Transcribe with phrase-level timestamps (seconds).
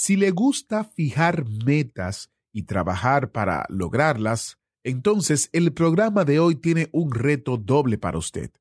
[0.00, 6.88] Si le gusta fijar metas y trabajar para lograrlas, entonces el programa de hoy tiene
[6.92, 8.52] un reto doble para usted.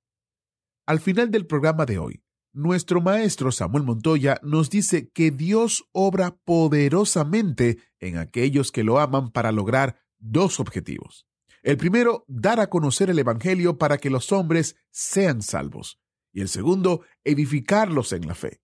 [0.88, 2.24] Al final del programa de hoy,
[2.54, 9.30] nuestro maestro Samuel Montoya nos dice que Dios obra poderosamente en aquellos que lo aman
[9.30, 11.28] para lograr dos objetivos.
[11.62, 16.00] El primero, dar a conocer el Evangelio para que los hombres sean salvos.
[16.34, 18.60] Y el segundo, edificarlos en la fe.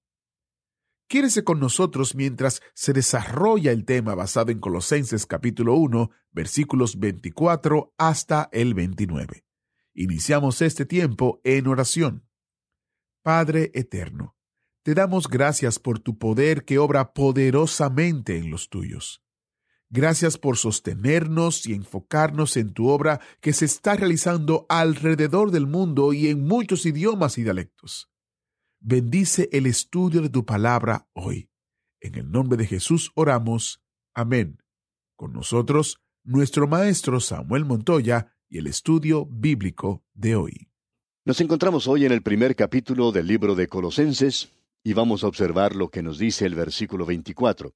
[1.14, 7.94] Quédese con nosotros mientras se desarrolla el tema basado en Colosenses capítulo 1, versículos 24
[8.00, 9.46] hasta el 29.
[9.94, 12.28] Iniciamos este tiempo en oración.
[13.22, 14.36] Padre eterno,
[14.82, 19.22] te damos gracias por tu poder que obra poderosamente en los tuyos.
[19.92, 26.12] Gracias por sostenernos y enfocarnos en tu obra que se está realizando alrededor del mundo
[26.12, 28.10] y en muchos idiomas y dialectos.
[28.86, 31.48] Bendice el estudio de tu palabra hoy.
[32.02, 33.82] En el nombre de Jesús oramos.
[34.14, 34.62] Amén.
[35.16, 40.68] Con nosotros, nuestro maestro Samuel Montoya y el estudio bíblico de hoy.
[41.24, 44.52] Nos encontramos hoy en el primer capítulo del libro de Colosenses
[44.84, 47.74] y vamos a observar lo que nos dice el versículo 24.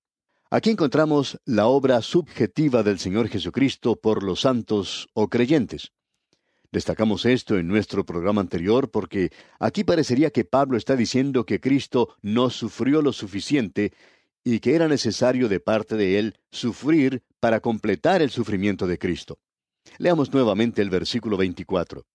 [0.51, 5.93] Aquí encontramos la obra subjetiva del Señor Jesucristo por los santos o creyentes.
[6.71, 12.15] Destacamos esto en nuestro programa anterior porque aquí parecería que Pablo está diciendo que Cristo
[12.21, 13.93] no sufrió lo suficiente
[14.43, 19.39] y que era necesario de parte de él sufrir para completar el sufrimiento de Cristo.
[19.97, 22.05] Leamos nuevamente el versículo 24.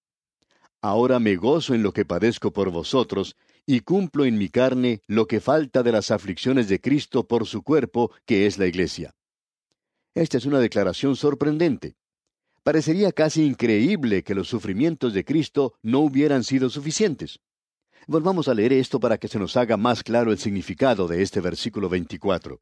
[0.82, 5.26] Ahora me gozo en lo que padezco por vosotros, y cumplo en mi carne lo
[5.26, 9.14] que falta de las aflicciones de Cristo por su cuerpo, que es la Iglesia.
[10.14, 11.94] Esta es una declaración sorprendente.
[12.62, 17.40] Parecería casi increíble que los sufrimientos de Cristo no hubieran sido suficientes.
[18.06, 21.40] Volvamos a leer esto para que se nos haga más claro el significado de este
[21.40, 22.60] versículo 24.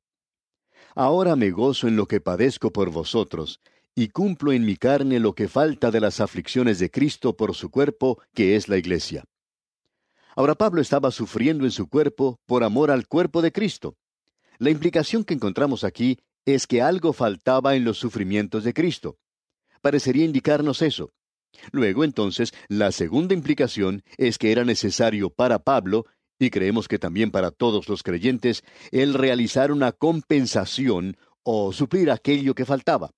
[0.95, 3.61] Ahora me gozo en lo que padezco por vosotros,
[3.95, 7.71] y cumplo en mi carne lo que falta de las aflicciones de Cristo por su
[7.71, 9.25] cuerpo, que es la Iglesia.
[10.35, 13.97] Ahora Pablo estaba sufriendo en su cuerpo por amor al cuerpo de Cristo.
[14.59, 19.19] La implicación que encontramos aquí es que algo faltaba en los sufrimientos de Cristo.
[19.81, 21.13] Parecería indicarnos eso.
[21.73, 26.07] Luego entonces, la segunda implicación es que era necesario para Pablo,
[26.39, 32.55] y creemos que también para todos los creyentes, el realizar una compensación o suplir aquello
[32.55, 33.11] que faltaba.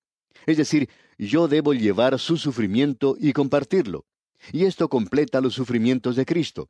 [0.45, 4.05] Es decir, yo debo llevar su sufrimiento y compartirlo.
[4.51, 6.69] Y esto completa los sufrimientos de Cristo.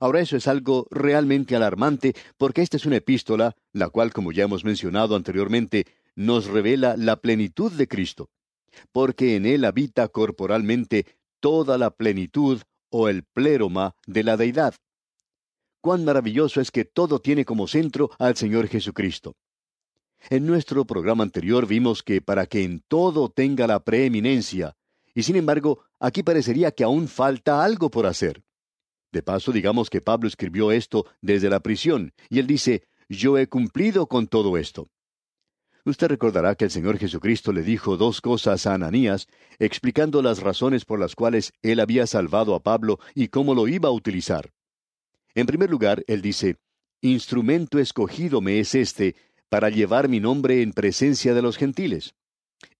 [0.00, 4.44] Ahora eso es algo realmente alarmante porque esta es una epístola, la cual, como ya
[4.44, 5.86] hemos mencionado anteriormente,
[6.16, 8.28] nos revela la plenitud de Cristo,
[8.92, 11.06] porque en Él habita corporalmente
[11.40, 12.60] toda la plenitud
[12.90, 14.74] o el pléroma de la deidad.
[15.80, 19.34] Cuán maravilloso es que todo tiene como centro al Señor Jesucristo.
[20.30, 24.76] En nuestro programa anterior vimos que para que en todo tenga la preeminencia,
[25.14, 28.42] y sin embargo, aquí parecería que aún falta algo por hacer.
[29.10, 33.48] De paso, digamos que Pablo escribió esto desde la prisión, y él dice, yo he
[33.48, 34.88] cumplido con todo esto.
[35.84, 39.26] Usted recordará que el Señor Jesucristo le dijo dos cosas a Ananías,
[39.58, 43.88] explicando las razones por las cuales él había salvado a Pablo y cómo lo iba
[43.88, 44.52] a utilizar.
[45.34, 46.56] En primer lugar, él dice,
[47.00, 49.16] Instrumento escogido me es este
[49.48, 52.14] para llevar mi nombre en presencia de los gentiles.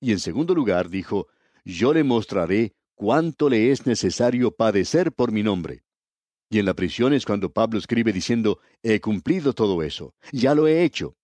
[0.01, 1.27] Y en segundo lugar dijo,
[1.65, 5.83] Yo le mostraré cuánto le es necesario padecer por mi nombre.
[6.51, 10.69] Y en la prisión es cuando Pablo escribe diciendo, He cumplido todo eso, ya lo
[10.69, 11.17] he hecho.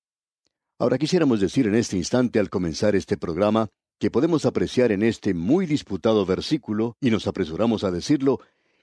[0.80, 5.34] Ahora quisiéramos decir en este instante al comenzar este programa, que podemos apreciar en este
[5.34, 8.38] muy disputado versículo, y nos apresuramos a decirlo,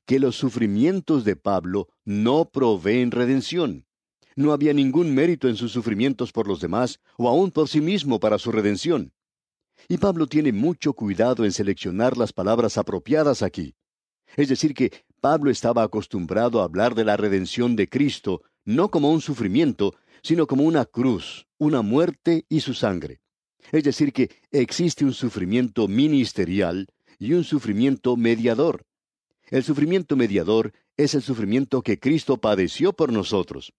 [0.06, 3.86] que los sufrimientos de Pablo no proveen redención.
[4.36, 8.20] No había ningún mérito en sus sufrimientos por los demás o aún por sí mismo
[8.20, 9.14] para su redención.
[9.88, 13.74] Y Pablo tiene mucho cuidado en seleccionar las palabras apropiadas aquí.
[14.36, 19.12] Es decir, que Pablo estaba acostumbrado a hablar de la redención de Cristo, no como
[19.12, 19.96] un sufrimiento,
[20.26, 23.20] sino como una cruz, una muerte y su sangre.
[23.72, 26.88] Es decir, que existe un sufrimiento ministerial
[27.20, 28.88] y un sufrimiento mediador.
[29.52, 33.72] El sufrimiento mediador es el sufrimiento que Cristo padeció por nosotros.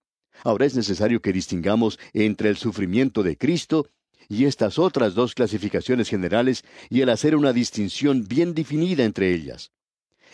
[0.45, 3.89] Ahora es necesario que distingamos entre el sufrimiento de Cristo
[4.29, 9.73] y estas otras dos clasificaciones generales y el hacer una distinción bien definida entre ellas.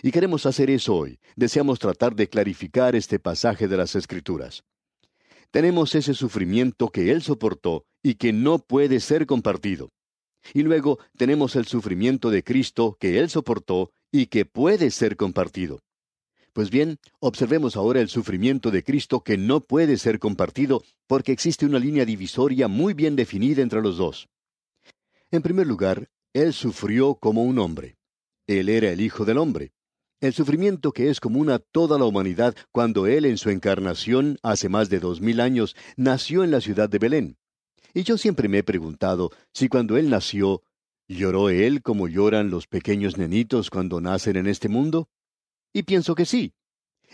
[0.04, 1.20] Y queremos hacer eso hoy.
[1.36, 4.64] Deseamos tratar de clarificar este pasaje de las Escrituras.
[5.54, 9.92] Tenemos ese sufrimiento que Él soportó y que no puede ser compartido.
[10.52, 15.80] Y luego tenemos el sufrimiento de Cristo que Él soportó y que puede ser compartido.
[16.54, 21.68] Pues bien, observemos ahora el sufrimiento de Cristo que no puede ser compartido porque existe
[21.68, 24.30] una línea divisoria muy bien definida entre los dos.
[25.30, 27.96] En primer lugar, Él sufrió como un hombre.
[28.48, 29.72] Él era el Hijo del Hombre.
[30.24, 34.70] El sufrimiento que es común a toda la humanidad cuando Él en su encarnación, hace
[34.70, 37.38] más de dos mil años, nació en la ciudad de Belén.
[37.94, 40.64] Y yo siempre me he preguntado si cuando Él nació,
[41.10, 45.10] ¿lloró Él como lloran los pequeños nenitos cuando nacen en este mundo?
[45.74, 46.54] Y pienso que sí.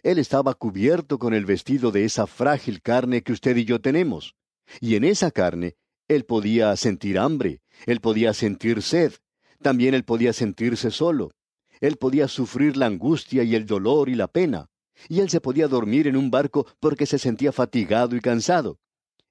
[0.03, 4.35] Él estaba cubierto con el vestido de esa frágil carne que usted y yo tenemos.
[4.81, 5.77] Y en esa carne,
[6.07, 9.13] él podía sentir hambre, él podía sentir sed,
[9.63, 11.31] también él podía sentirse solo.
[11.81, 14.69] Él podía sufrir la angustia y el dolor y la pena.
[15.07, 18.79] Y él se podía dormir en un barco porque se sentía fatigado y cansado.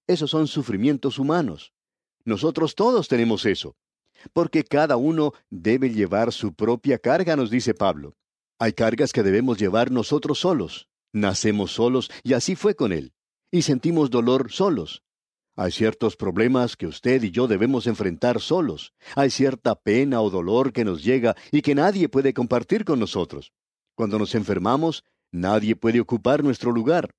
[0.07, 1.73] Esos son sufrimientos humanos.
[2.25, 3.77] Nosotros todos tenemos eso.
[4.33, 8.17] Porque cada uno debe llevar su propia carga, nos dice Pablo.
[8.59, 10.89] Hay cargas que debemos llevar nosotros solos.
[11.13, 13.13] Nacemos solos y así fue con Él.
[13.51, 15.03] Y sentimos dolor solos.
[15.61, 18.93] Hay ciertos problemas que usted y yo debemos enfrentar solos.
[19.17, 23.53] Hay cierta pena o dolor que nos llega y que nadie puede compartir con nosotros.
[23.97, 25.03] Cuando nos enfermamos,
[25.33, 27.11] nadie puede ocupar nuestro lugar.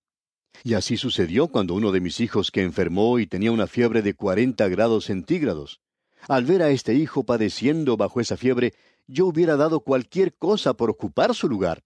[0.63, 4.13] Y así sucedió cuando uno de mis hijos que enfermó y tenía una fiebre de
[4.13, 5.81] cuarenta grados centígrados.
[6.29, 8.73] Al ver a este hijo padeciendo bajo esa fiebre,
[9.05, 11.83] yo hubiera dado cualquier cosa por ocupar su lugar.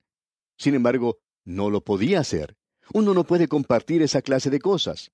[0.56, 2.56] Sin embargo, no lo podía hacer.
[2.94, 5.09] Uno no puede compartir esa clase de cosas.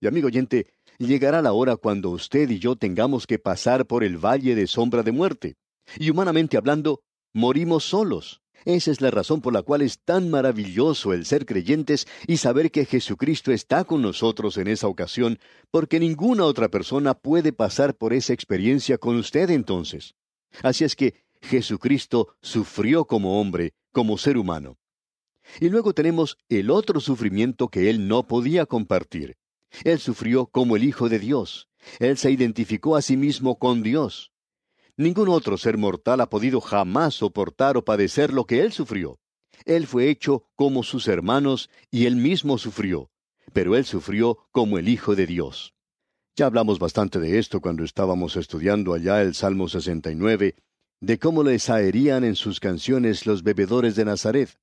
[0.00, 0.66] Y amigo oyente,
[0.98, 5.02] llegará la hora cuando usted y yo tengamos que pasar por el valle de sombra
[5.02, 5.56] de muerte.
[5.98, 7.02] Y humanamente hablando,
[7.32, 8.42] morimos solos.
[8.64, 12.70] Esa es la razón por la cual es tan maravilloso el ser creyentes y saber
[12.70, 15.38] que Jesucristo está con nosotros en esa ocasión,
[15.70, 20.14] porque ninguna otra persona puede pasar por esa experiencia con usted entonces.
[20.62, 24.78] Así es que Jesucristo sufrió como hombre, como ser humano.
[25.60, 29.36] Y luego tenemos el otro sufrimiento que él no podía compartir.
[29.82, 31.68] Él sufrió como el Hijo de Dios.
[31.98, 34.32] Él se identificó a sí mismo con Dios.
[34.96, 39.18] Ningún otro ser mortal ha podido jamás soportar o padecer lo que él sufrió.
[39.64, 43.10] Él fue hecho como sus hermanos y él mismo sufrió,
[43.52, 45.74] pero él sufrió como el Hijo de Dios.
[46.36, 50.56] Ya hablamos bastante de esto cuando estábamos estudiando allá el Salmo 69
[51.00, 54.58] de cómo les aherían en sus canciones los bebedores de Nazaret,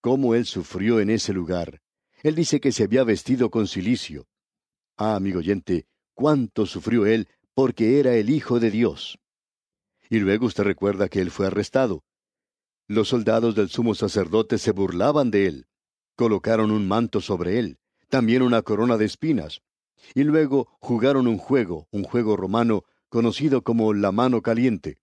[0.00, 1.80] cómo él sufrió en ese lugar.
[2.22, 4.26] Él dice que se había vestido con cilicio.
[4.96, 9.18] Ah, amigo oyente, cuánto sufrió él porque era el Hijo de Dios.
[10.08, 12.04] Y luego usted recuerda que él fue arrestado.
[12.86, 15.66] Los soldados del sumo sacerdote se burlaban de él.
[16.16, 17.78] Colocaron un manto sobre él,
[18.08, 19.62] también una corona de espinas.
[20.14, 24.98] Y luego jugaron un juego, un juego romano, conocido como la mano caliente.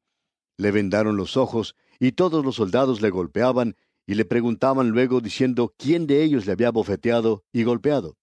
[0.58, 3.76] Le vendaron los ojos, y todos los soldados le golpeaban,
[4.08, 8.16] y le preguntaban luego diciendo quién de ellos le había bofeteado y golpeado.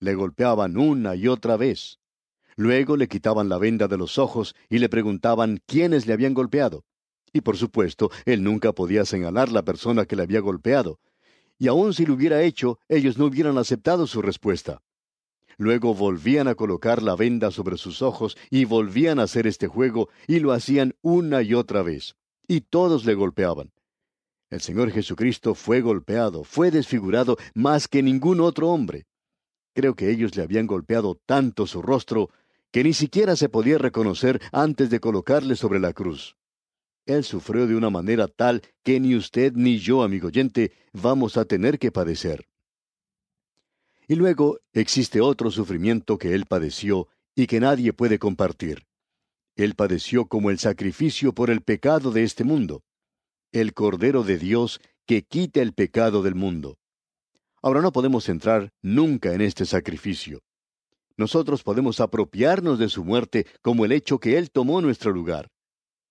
[0.00, 1.98] Le golpeaban una y otra vez.
[2.56, 6.84] Luego le quitaban la venda de los ojos y le preguntaban quiénes le habían golpeado.
[7.32, 11.00] Y por supuesto, él nunca podía señalar la persona que le había golpeado.
[11.58, 14.82] Y aun si lo hubiera hecho, ellos no hubieran aceptado su respuesta.
[15.56, 20.08] Luego volvían a colocar la venda sobre sus ojos y volvían a hacer este juego
[20.26, 22.14] y lo hacían una y otra vez.
[22.46, 23.72] Y todos le golpeaban.
[24.50, 29.06] El Señor Jesucristo fue golpeado, fue desfigurado más que ningún otro hombre.
[29.74, 32.30] Creo que ellos le habían golpeado tanto su rostro
[32.70, 36.36] que ni siquiera se podía reconocer antes de colocarle sobre la cruz.
[37.04, 41.44] Él sufrió de una manera tal que ni usted ni yo, amigo oyente, vamos a
[41.44, 42.46] tener que padecer.
[44.06, 48.86] Y luego existe otro sufrimiento que él padeció y que nadie puede compartir.
[49.56, 52.82] Él padeció como el sacrificio por el pecado de este mundo,
[53.52, 56.78] el Cordero de Dios que quita el pecado del mundo.
[57.62, 60.42] Ahora no podemos entrar nunca en este sacrificio.
[61.16, 65.50] Nosotros podemos apropiarnos de su muerte como el hecho que Él tomó nuestro lugar.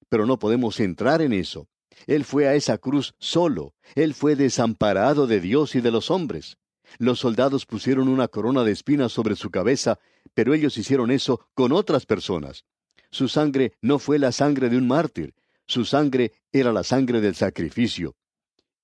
[0.10, 1.68] Pero no podemos entrar en eso.
[2.06, 3.74] Él fue a esa cruz solo.
[3.96, 6.58] Él fue desamparado de Dios y de los hombres.
[6.98, 10.00] Los soldados pusieron una corona de espinas sobre su cabeza,
[10.34, 12.66] pero ellos hicieron eso con otras personas.
[13.10, 15.34] Su sangre no fue la sangre de un mártir,
[15.66, 18.16] su sangre era la sangre del sacrificio.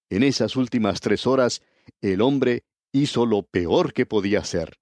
[0.10, 1.62] En esas últimas tres horas,
[2.02, 4.78] el hombre, hizo lo peor que podía hacer.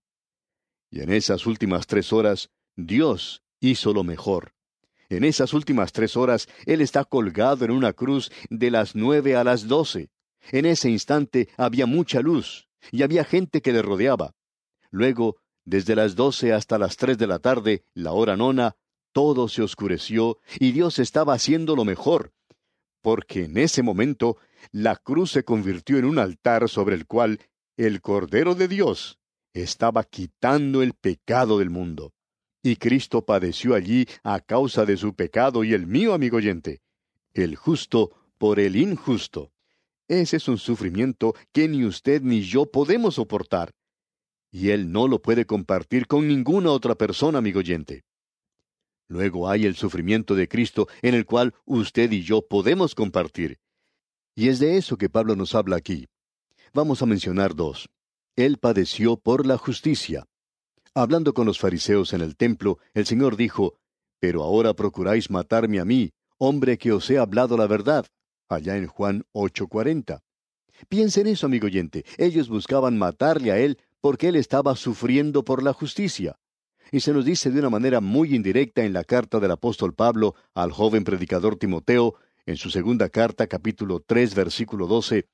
[0.89, 4.53] Y en esas últimas tres horas, Dios hizo lo mejor.
[5.09, 9.43] En esas últimas tres horas, Él está colgado en una cruz de las nueve a
[9.43, 10.09] las doce.
[10.51, 14.33] En ese instante había mucha luz, y había gente que le rodeaba.
[14.89, 18.75] Luego, desde las doce hasta las tres de la tarde, la hora nona,
[19.13, 22.33] todo se oscureció, y Dios estaba haciendo lo mejor,
[23.01, 24.37] porque en ese momento
[24.71, 27.39] la cruz se convirtió en un altar sobre el cual
[27.77, 29.19] el Cordero de Dios
[29.53, 32.13] estaba quitando el pecado del mundo.
[32.63, 36.81] Y Cristo padeció allí a causa de su pecado y el mío, amigo oyente.
[37.33, 39.51] El justo por el injusto.
[40.07, 43.71] Ese es un sufrimiento que ni usted ni yo podemos soportar.
[44.51, 48.03] Y Él no lo puede compartir con ninguna otra persona, amigo oyente.
[49.11, 53.59] Luego hay el sufrimiento de Cristo en el cual usted y yo podemos compartir.
[54.35, 56.07] Y es de eso que Pablo nos habla aquí.
[56.73, 57.89] Vamos a mencionar dos.
[58.37, 60.27] Él padeció por la justicia.
[60.93, 63.75] Hablando con los fariseos en el templo, el Señor dijo,
[64.21, 68.05] Pero ahora procuráis matarme a mí, hombre que os he hablado la verdad.
[68.47, 70.21] Allá en Juan 8:40.
[70.87, 72.05] Piensen eso, amigo oyente.
[72.17, 76.39] Ellos buscaban matarle a él porque él estaba sufriendo por la justicia.
[76.91, 80.35] Y se nos dice de una manera muy indirecta en la carta del apóstol Pablo
[80.53, 85.25] al joven predicador Timoteo, en su segunda carta capítulo 3 versículo 12,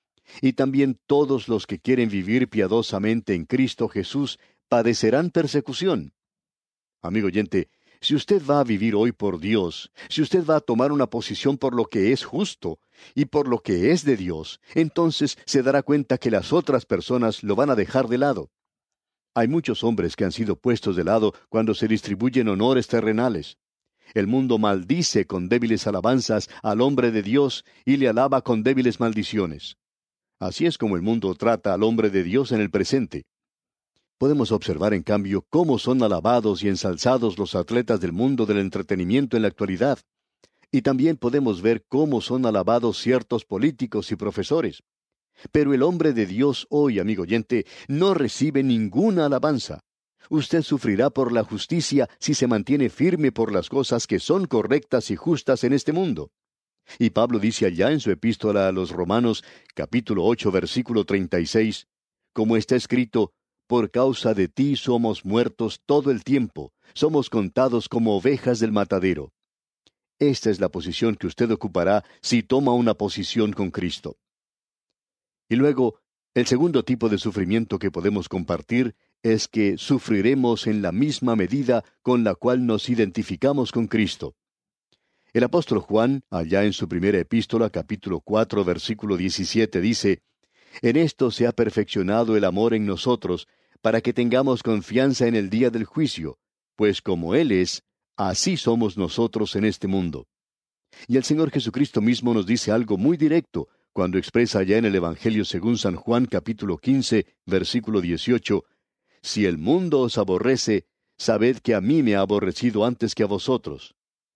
[0.41, 4.37] y también todos los que quieren vivir piadosamente en Cristo Jesús
[4.69, 6.13] padecerán persecución.
[7.01, 7.69] Amigo oyente,
[8.01, 11.57] si usted va a vivir hoy por Dios, si usted va a tomar una posición
[11.57, 12.79] por lo que es justo
[13.15, 17.41] y por lo que es de Dios, entonces se dará cuenta que las otras personas
[17.41, 18.51] lo van a dejar de lado.
[19.37, 23.59] Hay muchos hombres que han sido puestos de lado cuando se distribuyen honores terrenales.
[24.15, 28.99] El mundo maldice con débiles alabanzas al hombre de Dios y le alaba con débiles
[28.99, 29.77] maldiciones.
[30.39, 33.25] Así es como el mundo trata al hombre de Dios en el presente.
[34.17, 39.37] Podemos observar, en cambio, cómo son alabados y ensalzados los atletas del mundo del entretenimiento
[39.37, 39.99] en la actualidad.
[40.71, 44.81] Y también podemos ver cómo son alabados ciertos políticos y profesores.
[45.51, 49.81] Pero el hombre de Dios hoy, amigo oyente, no recibe ninguna alabanza.
[50.29, 55.09] Usted sufrirá por la justicia si se mantiene firme por las cosas que son correctas
[55.11, 56.31] y justas en este mundo.
[56.99, 61.87] Y Pablo dice allá en su epístola a los Romanos, capítulo 8, versículo 36,
[62.33, 63.33] como está escrito,
[63.67, 69.33] por causa de ti somos muertos todo el tiempo, somos contados como ovejas del matadero.
[70.19, 74.17] Esta es la posición que usted ocupará si toma una posición con Cristo.
[75.49, 75.99] Y luego,
[76.33, 81.83] el segundo tipo de sufrimiento que podemos compartir es que sufriremos en la misma medida
[82.01, 84.35] con la cual nos identificamos con Cristo.
[85.33, 90.21] El apóstol Juan, allá en su primera epístola, capítulo 4, versículo 17, dice,
[90.81, 93.47] En esto se ha perfeccionado el amor en nosotros,
[93.81, 96.39] para que tengamos confianza en el día del juicio,
[96.75, 97.83] pues como Él es,
[98.15, 100.27] así somos nosotros en este mundo.
[101.07, 104.93] Y el Señor Jesucristo mismo nos dice algo muy directo cuando expresa allá en el
[104.93, 108.63] Evangelio según San Juan capítulo 15, versículo 18,
[109.23, 110.85] Si el mundo os aborrece,
[111.17, 113.95] sabed que a mí me ha aborrecido antes que a vosotros.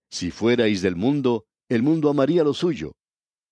[0.09, 2.93] Si fuerais del mundo, el mundo amaría lo suyo.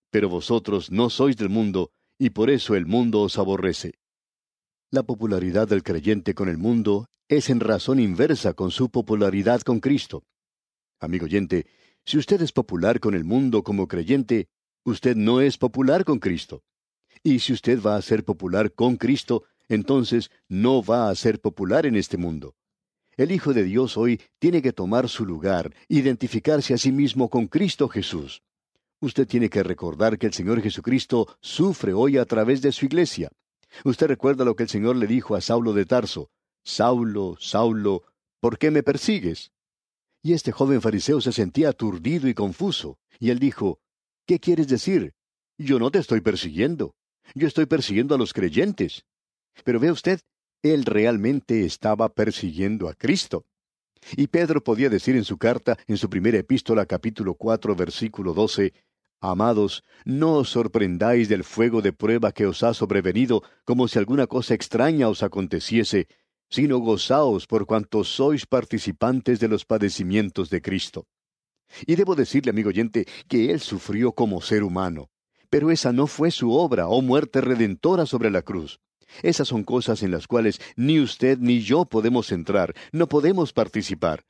[0.09, 3.93] Pero vosotros no sois del mundo, y por eso el mundo os aborrece.
[4.89, 9.79] La popularidad del creyente con el mundo es en razón inversa con su popularidad con
[9.79, 10.23] Cristo.
[10.99, 11.67] Amigo oyente,
[12.03, 14.47] si usted es popular con el mundo como creyente,
[14.83, 16.63] usted no es popular con Cristo.
[17.23, 21.85] Y si usted va a ser popular con Cristo, entonces no va a ser popular
[21.85, 22.55] en este mundo.
[23.17, 27.47] El Hijo de Dios hoy tiene que tomar su lugar, identificarse a sí mismo con
[27.47, 28.41] Cristo Jesús.
[29.01, 33.29] Usted tiene que recordar que el Señor Jesucristo sufre hoy a través de su iglesia.
[33.83, 36.31] Usted recuerda lo que el Señor le dijo a Saulo de Tarso,
[36.63, 38.03] Saulo, Saulo,
[38.39, 39.51] ¿por qué me persigues?
[40.21, 43.79] Y este joven fariseo se sentía aturdido y confuso, y él dijo,
[44.29, 45.15] ¿Qué quieres decir?
[45.57, 46.93] Yo no te estoy persiguiendo,
[47.33, 49.03] yo estoy persiguiendo a los creyentes.
[49.63, 50.19] Pero ve usted,
[50.61, 53.47] él realmente estaba persiguiendo a Cristo.
[54.15, 58.71] Y Pedro podía decir en su carta, en su primera epístola capítulo 4 versículo 12,
[59.19, 64.27] Amados, no os sorprendáis del fuego de prueba que os ha sobrevenido como si alguna
[64.27, 66.07] cosa extraña os aconteciese,
[66.51, 71.07] sino gozaos por cuanto sois participantes de los padecimientos de Cristo.
[71.85, 75.09] Y debo decirle, amigo oyente, que Él sufrió como ser humano,
[75.49, 78.79] pero esa no fue su obra o muerte redentora sobre la cruz.
[79.23, 84.23] Esas son cosas en las cuales ni usted ni yo podemos entrar, no podemos participar.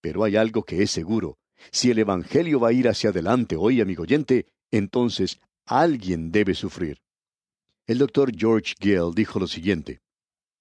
[0.00, 1.38] Pero hay algo que es seguro.
[1.70, 7.00] Si el Evangelio va a ir hacia adelante hoy, amigo oyente, entonces alguien debe sufrir.
[7.86, 10.00] El doctor George Gale dijo lo siguiente,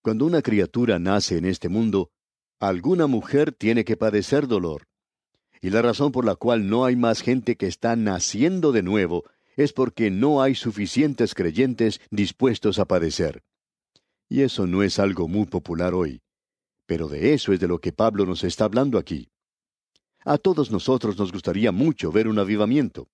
[0.01, 2.11] Cuando una criatura nace en este mundo,
[2.59, 4.87] alguna mujer tiene que padecer dolor.
[5.61, 9.23] Y la razón por la cual no hay más gente que está naciendo de nuevo
[9.55, 13.43] es porque no hay suficientes creyentes dispuestos a padecer.
[14.27, 16.21] Y eso no es algo muy popular hoy.
[16.85, 19.29] Pero de eso es de lo que Pablo nos está hablando aquí.
[20.23, 23.07] A todos nosotros nos gustaría mucho ver un avivamiento.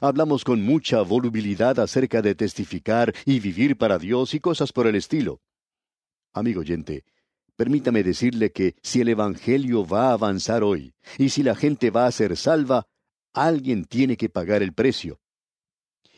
[0.00, 4.94] Hablamos con mucha volubilidad acerca de testificar y vivir para Dios y cosas por el
[4.94, 5.40] estilo.
[6.32, 7.04] Amigo oyente,
[7.58, 12.06] permítame decirle que si el Evangelio va a avanzar hoy y si la gente va
[12.06, 12.86] a ser salva,
[13.34, 15.18] alguien tiene que pagar el precio.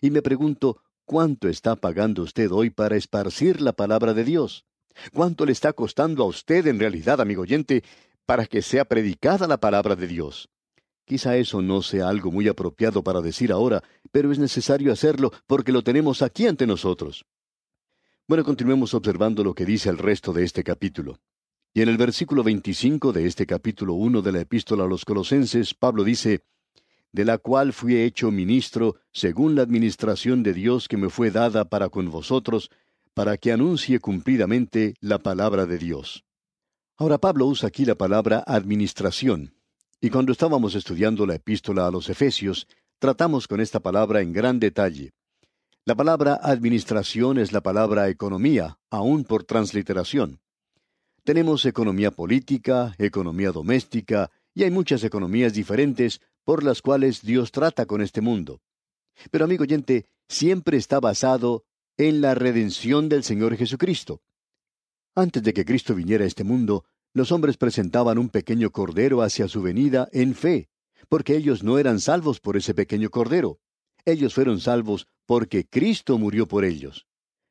[0.02, 4.66] Y me pregunto, ¿cuánto está pagando usted hoy para esparcir la palabra de Dios?
[5.14, 7.85] ¿Cuánto le está costando a usted en realidad, amigo oyente,
[8.26, 10.50] para que sea predicada la palabra de Dios?
[11.06, 13.82] Quizá eso no sea algo muy apropiado para decir ahora,
[14.12, 17.25] pero es necesario hacerlo porque lo tenemos aquí ante nosotros.
[18.28, 21.18] Bueno, continuemos observando lo que dice el resto de este capítulo.
[21.73, 25.73] Y en el versículo 25 de este capítulo 1 de la epístola a los Colosenses,
[25.73, 26.43] Pablo dice,
[27.12, 31.69] de la cual fui hecho ministro según la administración de Dios que me fue dada
[31.69, 32.71] para con vosotros,
[33.15, 36.25] para que anuncie cumplidamente la palabra de Dios.
[36.97, 39.55] Ahora Pablo usa aquí la palabra administración,
[40.00, 42.67] y cuando estábamos estudiando la epístola a los Efesios,
[42.99, 45.12] tratamos con esta palabra en gran detalle.
[45.85, 50.41] La palabra administración es la palabra economía, aún por transliteración.
[51.25, 57.87] Tenemos economía política, economía doméstica, y hay muchas economías diferentes por las cuales Dios trata
[57.87, 58.61] con este mundo.
[59.31, 61.65] Pero amigo oyente, siempre está basado
[61.97, 64.23] en la redención del Señor Jesucristo.
[65.15, 69.49] Antes de que Cristo viniera a este mundo, los hombres presentaban un pequeño cordero hacia
[69.49, 70.69] su venida en fe,
[71.09, 73.59] porque ellos no eran salvos por ese pequeño cordero.
[74.05, 77.07] Ellos fueron salvos porque Cristo murió por ellos.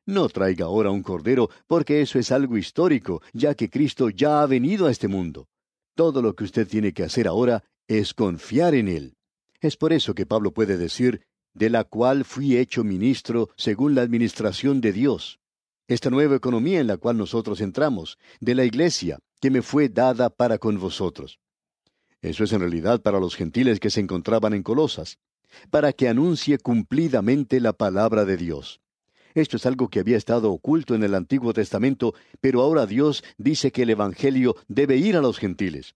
[0.09, 4.47] No traiga ahora un cordero, porque eso es algo histórico, ya que Cristo ya ha
[4.47, 5.47] venido a este mundo.
[5.93, 9.13] Todo lo que usted tiene que hacer ahora es confiar en Él.
[9.61, 11.21] Es por eso que Pablo puede decir,
[11.53, 15.39] de la cual fui hecho ministro según la administración de Dios.
[15.87, 20.31] Esta nueva economía en la cual nosotros entramos, de la iglesia, que me fue dada
[20.31, 21.39] para con vosotros.
[22.23, 25.19] Eso es en realidad para los gentiles que se encontraban en Colosas,
[25.69, 28.81] para que anuncie cumplidamente la palabra de Dios.
[29.33, 33.71] Esto es algo que había estado oculto en el Antiguo Testamento, pero ahora Dios dice
[33.71, 35.95] que el Evangelio debe ir a los gentiles.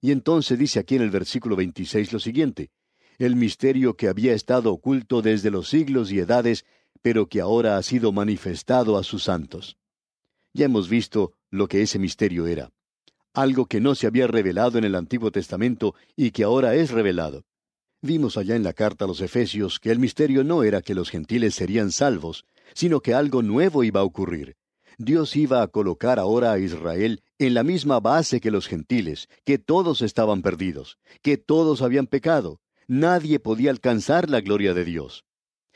[0.00, 2.70] Y entonces dice aquí en el versículo 26 lo siguiente,
[3.18, 6.64] el misterio que había estado oculto desde los siglos y edades,
[7.00, 9.78] pero que ahora ha sido manifestado a sus santos.
[10.52, 12.70] Ya hemos visto lo que ese misterio era,
[13.32, 17.44] algo que no se había revelado en el Antiguo Testamento y que ahora es revelado.
[18.02, 21.10] Vimos allá en la carta a los Efesios que el misterio no era que los
[21.10, 24.56] gentiles serían salvos, sino que algo nuevo iba a ocurrir.
[24.96, 29.58] Dios iba a colocar ahora a Israel en la misma base que los gentiles, que
[29.58, 35.24] todos estaban perdidos, que todos habían pecado, nadie podía alcanzar la gloria de Dios.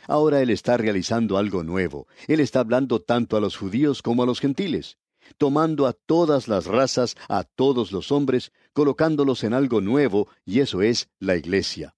[0.06, 2.06] Ahora Él está realizando algo nuevo.
[2.28, 4.98] Él está hablando tanto a los judíos como a los gentiles,
[5.36, 10.82] tomando a todas las razas, a todos los hombres, colocándolos en algo nuevo, y eso
[10.82, 11.97] es la iglesia.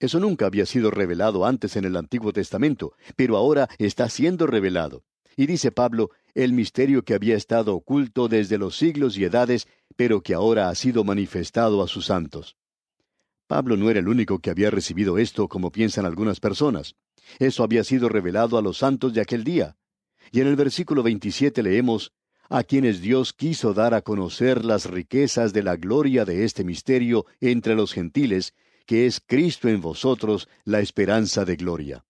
[0.00, 5.04] Eso nunca había sido revelado antes en el Antiguo Testamento, pero ahora está siendo revelado.
[5.36, 10.20] Y dice Pablo, el misterio que había estado oculto desde los siglos y edades, pero
[10.20, 12.56] que ahora ha sido manifestado a sus santos.
[13.46, 16.96] Pablo no era el único que había recibido esto como piensan algunas personas.
[17.38, 19.76] Eso había sido revelado a los santos de aquel día.
[20.30, 22.12] Y en el versículo 27 leemos,
[22.50, 27.26] a quienes Dios quiso dar a conocer las riquezas de la gloria de este misterio
[27.40, 28.54] entre los gentiles,
[28.88, 32.04] que es Cristo en vosotros, la esperanza de gloria.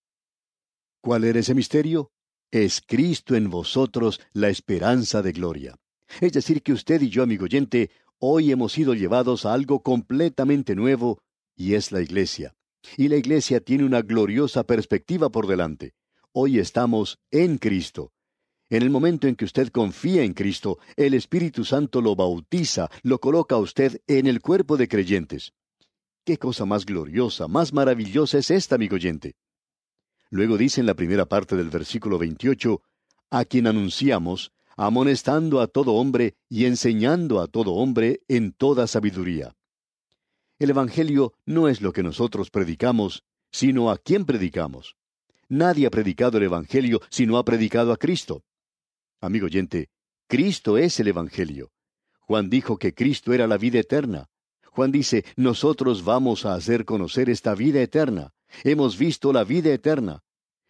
[1.03, 2.11] ¿Cuál era ese misterio?
[2.51, 5.77] es Cristo en vosotros la esperanza de gloria.
[6.21, 10.75] Es decir, que usted y yo, amigo oyente, hoy hemos sido llevados a algo completamente
[10.75, 11.21] nuevo,
[11.55, 12.55] y es la iglesia.
[12.97, 15.95] Y la iglesia tiene una gloriosa perspectiva por delante.
[16.33, 18.13] Hoy estamos en Cristo.
[18.71, 23.19] En el momento en que usted confía en Cristo, el Espíritu Santo lo bautiza, lo
[23.19, 25.53] coloca a usted en el cuerpo de creyentes.
[26.29, 29.35] ¿Qué cosa más gloriosa, más maravillosa es esta, amigo oyente?
[30.29, 32.83] Luego dice en la primera parte del versículo 28,
[33.31, 39.57] a quien anunciamos, amonestando a todo hombre y enseñando a todo hombre en toda sabiduría.
[40.59, 44.97] El Evangelio no es lo que nosotros predicamos, sino a quien predicamos.
[45.49, 48.43] Nadie ha predicado el Evangelio si no ha predicado a Cristo.
[49.23, 49.89] Amigo oyente,
[50.27, 51.71] Cristo es el Evangelio.
[52.21, 54.29] Juan dijo que Cristo era la vida eterna.
[54.79, 58.33] Juan dice, nosotros vamos a hacer conocer esta vida eterna.
[58.63, 60.23] Hemos visto la vida eterna.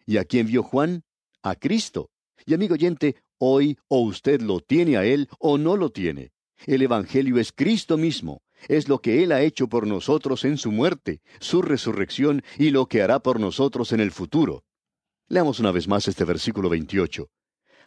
[0.03, 1.03] ¿Y a quién vio Juan?
[1.43, 2.09] A Cristo.
[2.43, 6.31] Y amigo oyente, hoy o usted lo tiene a Él o no lo tiene.
[6.65, 10.71] El Evangelio es Cristo mismo, es lo que Él ha hecho por nosotros en su
[10.71, 14.63] muerte, su resurrección y lo que hará por nosotros en el futuro.
[15.27, 17.29] Leamos una vez más este versículo 28.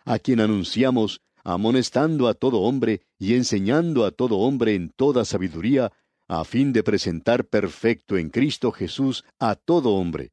[0.04, 5.90] A quien anunciamos, amonestando a todo hombre y enseñando a todo hombre en toda sabiduría,
[6.28, 10.32] a fin de presentar perfecto en Cristo Jesús a todo hombre.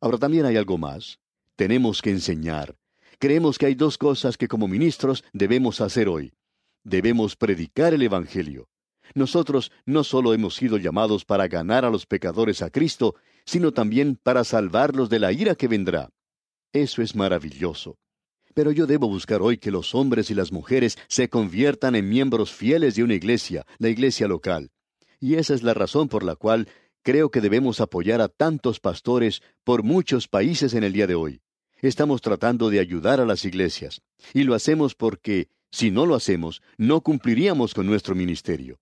[0.00, 1.18] Ahora también hay algo más.
[1.56, 2.76] Tenemos que enseñar.
[3.18, 6.32] Creemos que hay dos cosas que como ministros debemos hacer hoy.
[6.84, 8.68] Debemos predicar el Evangelio.
[9.14, 14.16] Nosotros no solo hemos sido llamados para ganar a los pecadores a Cristo, sino también
[14.16, 16.10] para salvarlos de la ira que vendrá.
[16.72, 17.98] Eso es maravilloso.
[18.60, 22.52] Pero yo debo buscar hoy que los hombres y las mujeres se conviertan en miembros
[22.52, 24.70] fieles de una iglesia, la iglesia local.
[25.18, 26.68] Y esa es la razón por la cual
[27.02, 31.40] creo que debemos apoyar a tantos pastores por muchos países en el día de hoy.
[31.80, 34.02] Estamos tratando de ayudar a las iglesias.
[34.34, 38.78] Y lo hacemos porque, si no lo hacemos, no cumpliríamos con nuestro ministerio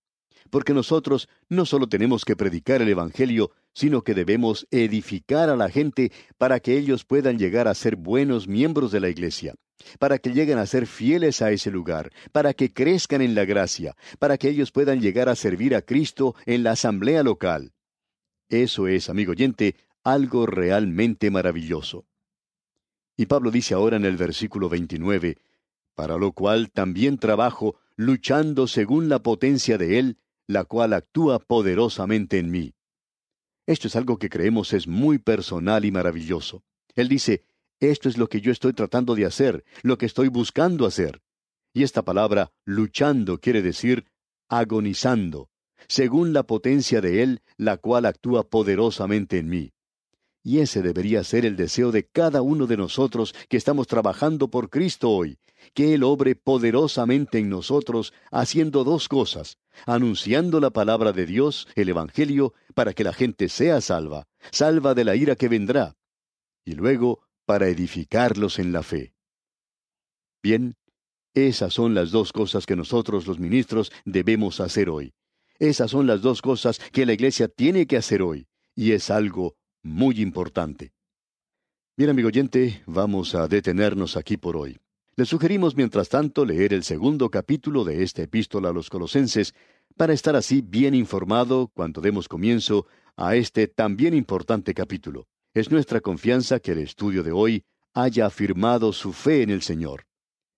[0.50, 5.68] porque nosotros no solo tenemos que predicar el Evangelio, sino que debemos edificar a la
[5.68, 9.54] gente para que ellos puedan llegar a ser buenos miembros de la Iglesia,
[9.98, 13.96] para que lleguen a ser fieles a ese lugar, para que crezcan en la gracia,
[14.18, 17.72] para que ellos puedan llegar a servir a Cristo en la asamblea local.
[18.48, 22.06] Eso es, amigo oyente, algo realmente maravilloso.
[23.16, 25.38] Y Pablo dice ahora en el versículo 29,
[25.94, 32.38] para lo cual también trabajo, luchando según la potencia de Él, la cual actúa poderosamente
[32.38, 32.74] en mí.
[33.66, 36.62] Esto es algo que creemos es muy personal y maravilloso.
[36.94, 37.42] Él dice,
[37.80, 41.20] esto es lo que yo estoy tratando de hacer, lo que estoy buscando hacer.
[41.72, 44.06] Y esta palabra luchando quiere decir
[44.48, 45.50] agonizando,
[45.86, 49.72] según la potencia de Él, la cual actúa poderosamente en mí.
[50.42, 54.70] Y ese debería ser el deseo de cada uno de nosotros que estamos trabajando por
[54.70, 55.38] Cristo hoy,
[55.74, 61.90] que Él obre poderosamente en nosotros, haciendo dos cosas, anunciando la palabra de Dios, el
[61.90, 65.96] Evangelio, para que la gente sea salva, salva de la ira que vendrá,
[66.68, 69.14] y luego para edificarlos en la fe.
[70.42, 70.76] Bien,
[71.32, 75.14] esas son las dos cosas que nosotros los ministros debemos hacer hoy.
[75.58, 79.56] Esas son las dos cosas que la iglesia tiene que hacer hoy, y es algo
[79.82, 80.92] muy importante.
[81.96, 84.76] Bien, amigo oyente, vamos a detenernos aquí por hoy.
[85.16, 89.54] Le sugerimos, mientras tanto, leer el segundo capítulo de esta epístola a los colosenses
[89.96, 95.28] para estar así bien informado cuando demos comienzo a este también importante capítulo.
[95.58, 100.06] Es nuestra confianza que el estudio de hoy haya afirmado su fe en el Señor.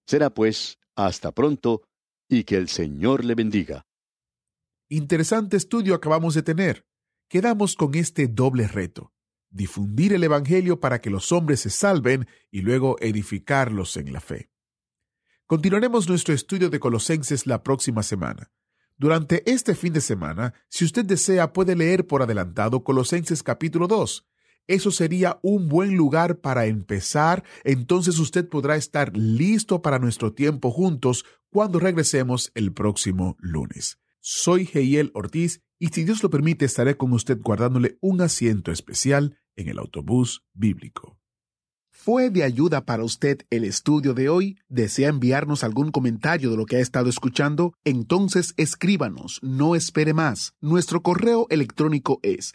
[0.06, 1.84] Será pues, hasta pronto,
[2.28, 3.86] y que el Señor le bendiga.
[4.90, 6.84] Interesante estudio acabamos de tener.
[7.30, 9.14] Quedamos con este doble reto
[9.48, 14.50] difundir el Evangelio para que los hombres se salven y luego edificarlos en la fe.
[15.46, 18.50] Continuaremos nuestro estudio de Colosenses la próxima semana.
[18.98, 24.29] Durante este fin de semana, si usted desea, puede leer por adelantado Colosenses capítulo 2.
[24.70, 30.70] Eso sería un buen lugar para empezar, entonces usted podrá estar listo para nuestro tiempo
[30.70, 33.98] juntos cuando regresemos el próximo lunes.
[34.20, 39.40] Soy Heiel Ortiz y si Dios lo permite estaré con usted guardándole un asiento especial
[39.56, 41.18] en el autobús bíblico.
[41.90, 44.56] ¿Fue de ayuda para usted el estudio de hoy?
[44.68, 47.74] ¿Desea enviarnos algún comentario de lo que ha estado escuchando?
[47.84, 50.54] Entonces escríbanos, no espere más.
[50.60, 52.54] Nuestro correo electrónico es